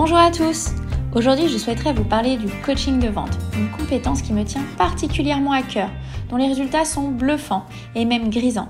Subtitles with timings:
[0.00, 0.68] Bonjour à tous
[1.16, 5.50] Aujourd'hui, je souhaiterais vous parler du coaching de vente, une compétence qui me tient particulièrement
[5.50, 5.90] à cœur,
[6.30, 7.66] dont les résultats sont bluffants
[7.96, 8.68] et même grisants,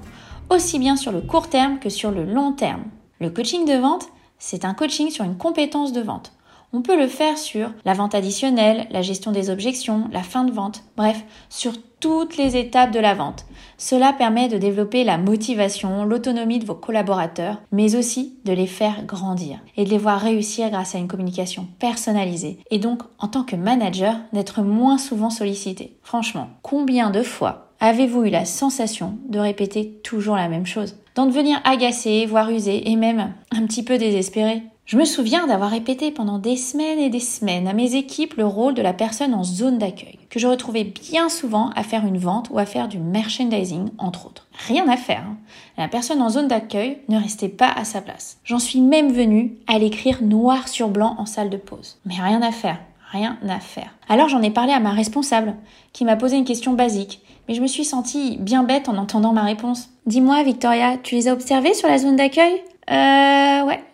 [0.49, 2.85] aussi bien sur le court terme que sur le long terme.
[3.21, 4.07] Le coaching de vente,
[4.39, 6.33] c'est un coaching sur une compétence de vente.
[6.75, 10.53] On peut le faire sur la vente additionnelle, la gestion des objections, la fin de
[10.53, 13.47] vente, bref, sur toutes les étapes de la vente.
[13.79, 19.05] Cela permet de développer la motivation, l'autonomie de vos collaborateurs, mais aussi de les faire
[19.07, 23.45] grandir et de les voir réussir grâce à une communication personnalisée et donc en tant
[23.45, 25.97] que manager d'être moins souvent sollicité.
[26.03, 30.97] Franchement, combien de fois avez-vous eu la sensation de répéter toujours la même chose?
[31.15, 34.63] D'en devenir agacé, voire usé et même un petit peu désespéré?
[34.89, 38.47] Je me souviens d'avoir répété pendant des semaines et des semaines à mes équipes le
[38.47, 42.17] rôle de la personne en zone d'accueil, que je retrouvais bien souvent à faire une
[42.17, 44.47] vente ou à faire du merchandising, entre autres.
[44.67, 45.25] Rien à faire.
[45.29, 45.37] Hein.
[45.77, 48.39] La personne en zone d'accueil ne restait pas à sa place.
[48.45, 51.99] J'en suis même venue à l'écrire noir sur blanc en salle de pause.
[52.07, 52.79] Mais rien à faire.
[53.13, 53.95] Rien à faire.
[54.09, 55.55] Alors j'en ai parlé à ma responsable,
[55.93, 59.35] qui m'a posé une question basique, mais je me suis sentie bien bête en entendant
[59.35, 59.91] ma réponse.
[60.07, 62.63] Dis-moi, Victoria, tu les as observés sur la zone d'accueil?
[62.91, 63.85] Euh, ouais.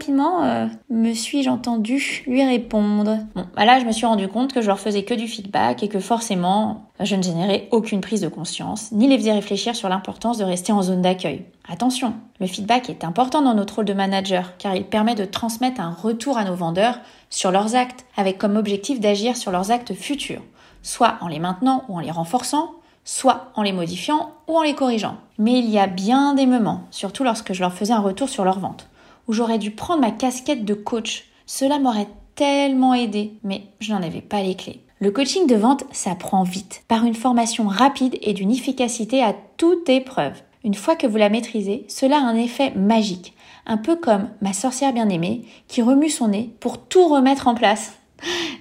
[0.00, 3.18] Rapidement, euh, me suis-je entendu lui répondre.
[3.34, 5.82] Bon, bah là, je me suis rendu compte que je leur faisais que du feedback
[5.82, 9.90] et que forcément, je ne générais aucune prise de conscience, ni les faisais réfléchir sur
[9.90, 11.44] l'importance de rester en zone d'accueil.
[11.68, 15.82] Attention, le feedback est important dans notre rôle de manager, car il permet de transmettre
[15.82, 16.98] un retour à nos vendeurs
[17.28, 20.40] sur leurs actes, avec comme objectif d'agir sur leurs actes futurs,
[20.80, 22.70] soit en les maintenant ou en les renforçant,
[23.04, 25.16] soit en les modifiant ou en les corrigeant.
[25.36, 28.44] Mais il y a bien des moments, surtout lorsque je leur faisais un retour sur
[28.44, 28.86] leur vente,
[29.30, 31.26] où j'aurais dû prendre ma casquette de coach.
[31.46, 34.80] Cela m'aurait tellement aidé, mais je n'en avais pas les clés.
[34.98, 39.88] Le coaching de vente s'apprend vite, par une formation rapide et d'une efficacité à toute
[39.88, 40.42] épreuve.
[40.64, 43.34] Une fois que vous la maîtrisez, cela a un effet magique,
[43.66, 47.92] un peu comme ma sorcière bien-aimée qui remue son nez pour tout remettre en place.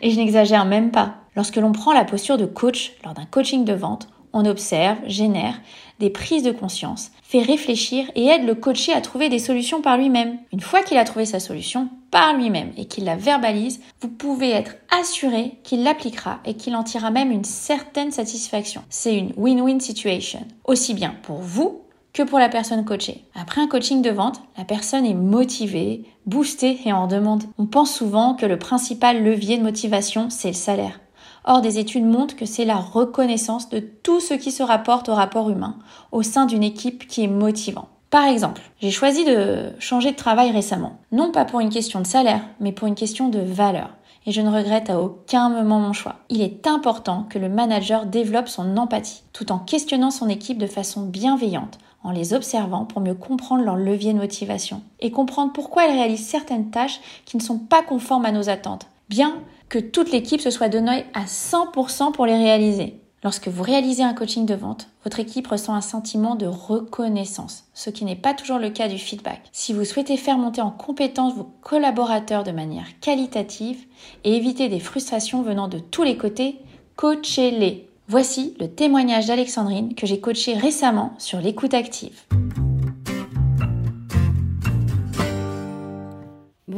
[0.04, 1.16] Et je n'exagère même pas.
[1.36, 5.60] Lorsque l'on prend la posture de coach lors d'un coaching de vente, on observe, génère
[6.00, 9.98] des prises de conscience, fait réfléchir et aide le coaché à trouver des solutions par
[9.98, 10.38] lui-même.
[10.54, 14.50] Une fois qu'il a trouvé sa solution par lui-même et qu'il la verbalise, vous pouvez
[14.50, 18.82] être assuré qu'il l'appliquera et qu'il en tirera même une certaine satisfaction.
[18.90, 21.82] C'est une win-win situation, aussi bien pour vous
[22.14, 23.26] que pour la personne coachée.
[23.36, 27.44] Après un coaching de vente, la personne est motivée, boostée et en demande.
[27.58, 31.00] On pense souvent que le principal levier de motivation, c'est le salaire.
[31.46, 35.14] Or, des études montrent que c'est la reconnaissance de tout ce qui se rapporte au
[35.14, 35.76] rapport humain
[36.12, 37.90] au sein d'une équipe qui est motivant.
[38.10, 40.98] Par exemple, j'ai choisi de changer de travail récemment.
[41.12, 43.90] Non pas pour une question de salaire, mais pour une question de valeur.
[44.26, 46.16] Et je ne regrette à aucun moment mon choix.
[46.30, 50.68] Il est important que le manager développe son empathie, tout en questionnant son équipe de
[50.68, 55.86] façon bienveillante, en les observant pour mieux comprendre leur levier de motivation et comprendre pourquoi
[55.86, 58.88] elles réalisent certaines tâches qui ne sont pas conformes à nos attentes.
[59.10, 59.36] Bien
[59.70, 63.00] que toute l'équipe se soit donnée à 100% pour les réaliser.
[63.24, 67.90] Lorsque vous réalisez un coaching de vente, votre équipe ressent un sentiment de reconnaissance, ce
[67.90, 69.42] qui n'est pas toujours le cas du feedback.
[69.52, 73.86] Si vous souhaitez faire monter en compétence vos collaborateurs de manière qualitative
[74.24, 76.60] et éviter des frustrations venant de tous les côtés,
[76.96, 77.90] coachez-les.
[78.08, 82.24] Voici le témoignage d'Alexandrine que j'ai coaché récemment sur l'écoute active.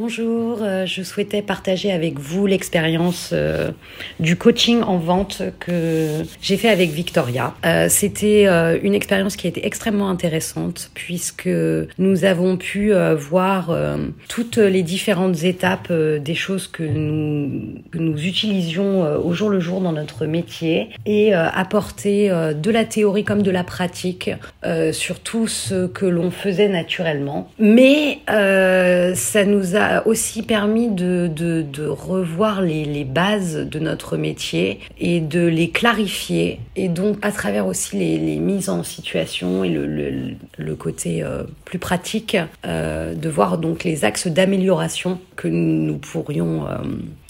[0.04, 3.70] Bonjour, euh, je souhaitais partager avec vous l'expérience euh,
[4.18, 7.54] du coaching en vente que j'ai fait avec Victoria.
[7.64, 8.46] Euh, c'était
[8.82, 11.48] une expérience qui a été extrêmement intéressante puisque
[11.98, 13.76] nous avons pu voir
[14.28, 19.80] toutes les différentes étapes des choses que nous, que nous utilisions au jour le jour
[19.80, 24.30] dans notre métier et apporter de la théorie comme de la pratique
[24.90, 27.48] sur tout ce que l'on faisait naturellement.
[27.58, 35.20] Mais ça nous a aussi permis de, de, revoir les, bases de notre métier et
[35.20, 36.60] de les clarifier.
[36.76, 41.44] Et donc, à travers aussi les, les mises en situation et le, le, côté euh,
[41.64, 46.66] plus pratique, euh, de voir donc les axes d'amélioration que nous pourrions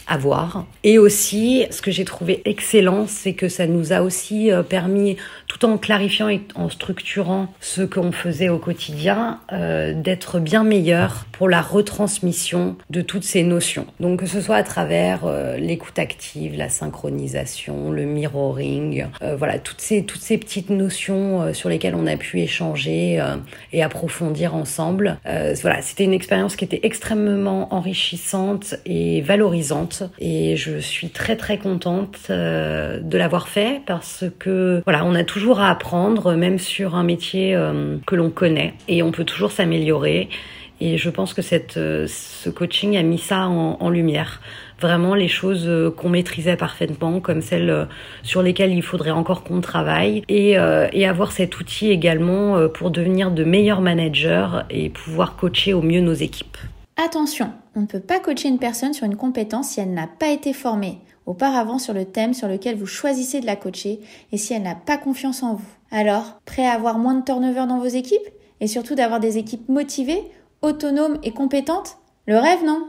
[0.08, 0.66] euh, avoir.
[0.84, 5.16] Et aussi, ce que j'ai trouvé excellent, c'est que ça nous a aussi euh, permis,
[5.46, 11.26] tout en clarifiant et en structurant ce qu'on faisait au quotidien, euh, d'être bien meilleur
[11.32, 13.86] pour la retransmission de toutes ces notions.
[14.00, 19.06] Donc que ce soit à travers euh, l'écoute active, la synchronisation, le mirroring,
[19.36, 23.22] voilà, toutes ces, toutes ces petites notions sur lesquelles on a pu échanger
[23.72, 25.18] et approfondir ensemble.
[25.24, 31.58] voilà, c'était une expérience qui était extrêmement enrichissante et valorisante et je suis très très
[31.58, 36.94] contente euh, de l'avoir fait parce que voilà, on a toujours à apprendre même sur
[36.94, 38.74] un métier euh, que l'on connaît.
[38.88, 40.28] Et on peut toujours s'améliorer.
[40.80, 44.40] Et je pense que cette, euh, ce coaching a mis ça en, lumière.
[44.80, 47.86] Vraiment les choses qu'on maîtrisait parfaitement, comme celles
[48.24, 50.56] sur lesquelles il faudrait encore qu'on travaille, et,
[50.92, 56.00] et, avoir cet outil également pour devenir de meilleurs managers et pouvoir coacher au mieux
[56.00, 56.56] nos équipes.
[56.96, 60.28] Attention, on ne peut pas coacher une personne sur une compétence si elle n'a pas
[60.28, 64.00] été formée auparavant sur le thème sur lequel vous choisissez de la coacher
[64.32, 65.68] et si elle n'a pas confiance en vous.
[65.90, 68.28] Alors, prêt à avoir moins de turnover dans vos équipes
[68.60, 70.22] et surtout d'avoir des équipes motivées,
[70.62, 71.98] autonomes et compétentes?
[72.26, 72.88] Le rêve, non?